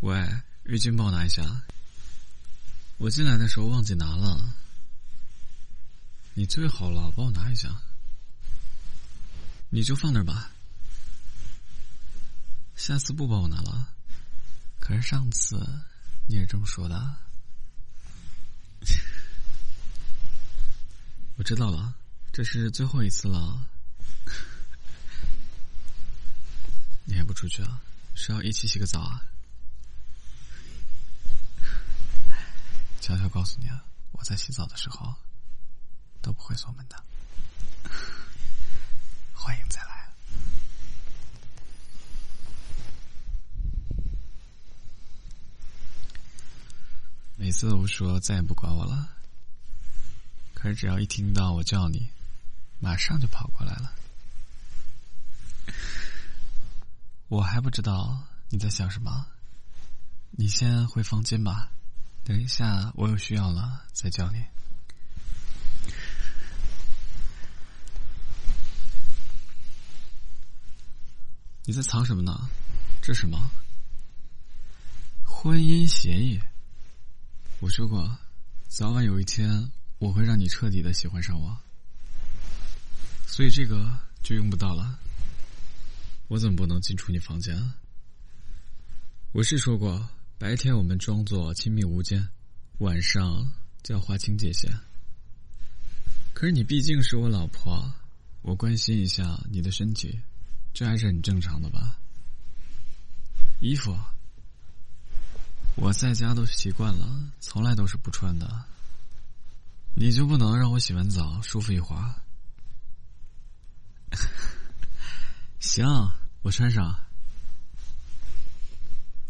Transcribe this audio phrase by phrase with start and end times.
[0.00, 0.16] 喂，
[0.64, 1.44] 浴巾帮我拿一下。
[2.96, 4.54] 我进来的时候忘记拿了。
[6.32, 7.82] 你最好了，帮我拿一下。
[9.68, 10.50] 你就放那儿吧。
[12.76, 13.92] 下次不帮我拿了。
[14.78, 15.58] 可是上次
[16.26, 17.16] 你也这么说的。
[21.36, 21.94] 我知道了，
[22.32, 23.68] 这是最后一次了。
[27.04, 27.82] 你还不出去啊？
[28.14, 29.22] 是要一起洗个澡啊？
[33.10, 35.12] 悄悄告诉你啊，我在洗澡的时候
[36.22, 36.94] 都不会锁门的。
[39.32, 40.08] 欢迎再来。
[47.34, 49.08] 每次都说再也不管我了，
[50.54, 52.08] 可是只要一听到我叫你，
[52.78, 53.92] 马上就跑过来了。
[57.26, 59.26] 我还不知道你在想什么，
[60.30, 61.72] 你先回房间吧。
[62.30, 64.40] 等一下，我有需要了再叫你。
[71.64, 72.48] 你在藏什么呢？
[73.02, 73.50] 这什么？
[75.24, 76.40] 婚姻协议。
[77.58, 78.16] 我说过，
[78.68, 81.58] 早晚有一天我会让你彻底的喜欢上我，
[83.26, 84.96] 所以这个就用不到了。
[86.28, 87.72] 我怎么不能进出你房间？
[89.32, 90.08] 我是说过。
[90.40, 92.26] 白天我们装作亲密无间，
[92.78, 93.46] 晚上
[93.82, 94.74] 就要划清界限。
[96.32, 97.92] 可是你毕竟是我老婆，
[98.40, 100.18] 我关心一下你的身体，
[100.72, 101.98] 这还是很正常的吧？
[103.60, 103.94] 衣服，
[105.76, 108.64] 我在家都习惯了，从来都是不穿的。
[109.94, 112.14] 你就不能让我洗完澡舒服一会儿？
[115.60, 115.84] 行，
[116.40, 116.98] 我穿上。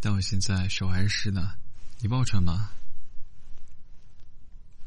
[0.00, 1.58] 但我现在手还是湿的，
[1.98, 2.72] 你帮我穿吧。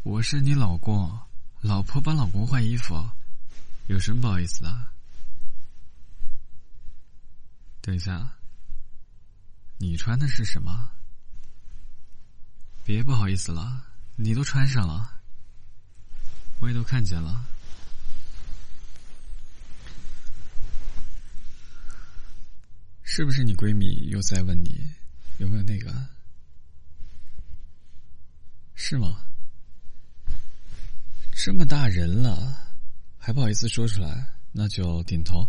[0.01, 1.19] 我是你老公，
[1.61, 2.95] 老婆帮老公换衣服，
[3.87, 4.85] 有什么不好意思的？
[7.79, 8.37] 等一下，
[9.77, 10.89] 你穿的是什么？
[12.83, 13.85] 别不好意思了，
[14.15, 15.21] 你都穿上了，
[16.59, 17.45] 我也都看见了，
[23.03, 24.85] 是不是你闺蜜又在问你？
[25.37, 25.93] 有没有那个？
[28.75, 29.25] 是吗？
[31.35, 32.73] 这么大人了，
[33.17, 35.47] 还不好意思说出来，那就点头，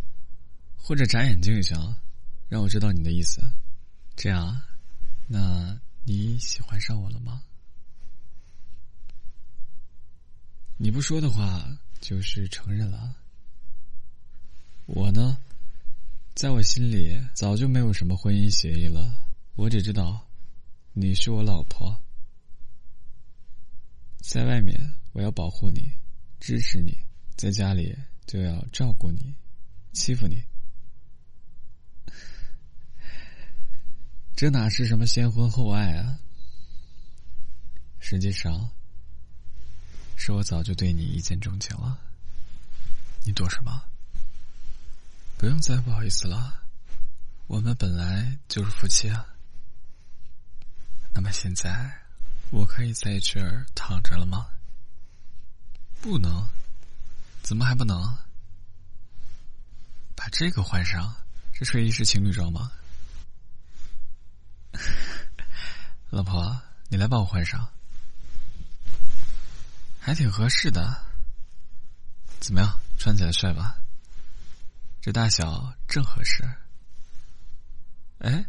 [0.76, 1.94] 或者眨眼睛也行，
[2.48, 3.40] 让我知道你的意思。
[4.16, 4.60] 这样，
[5.26, 7.42] 那你喜欢上我了吗？
[10.76, 13.14] 你不说的话，就是承认了。
[14.86, 15.38] 我呢，
[16.34, 19.14] 在我心里早就没有什么婚姻协议了。
[19.56, 20.26] 我只知道，
[20.92, 21.96] 你是我老婆，
[24.18, 25.92] 在外面我要保护你，
[26.40, 26.92] 支持你；
[27.36, 29.32] 在家里就要照顾你，
[29.92, 30.42] 欺负你。
[34.34, 36.18] 这哪是什么先婚后爱啊？
[38.00, 38.68] 实际上，
[40.16, 41.96] 是我早就对你一见钟情了。
[43.24, 43.84] 你躲什么？
[45.38, 46.60] 不用再不好意思了，
[47.46, 49.30] 我们本来就是夫妻啊。
[51.24, 51.90] 那么现在，
[52.50, 54.46] 我可以在这儿躺着了吗？
[56.02, 56.46] 不能，
[57.42, 58.14] 怎么还不能？
[60.14, 61.16] 把这个换上，
[61.54, 62.70] 这睡衣是情侣装吗？
[66.12, 67.72] 老婆，你来帮我换上，
[69.98, 71.06] 还挺合适的。
[72.38, 73.78] 怎么样，穿起来帅吧？
[75.00, 76.44] 这大小正合适。
[78.18, 78.44] 哎，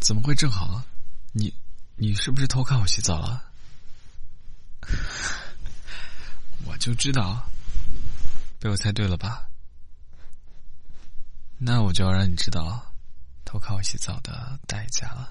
[0.00, 0.82] 怎么会正好？
[1.30, 1.54] 你。
[2.00, 3.42] 你是不是偷看我洗澡了？
[6.64, 7.50] 我就知道，
[8.60, 9.48] 被我猜对了吧？
[11.58, 12.94] 那我就要让你知道
[13.44, 15.28] 偷看我洗澡的代价了。